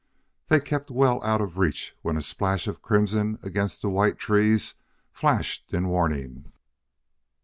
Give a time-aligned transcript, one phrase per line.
[0.47, 4.73] They kept well out of reach when a splash of crimson against the white trees
[5.13, 6.51] flashed in warning.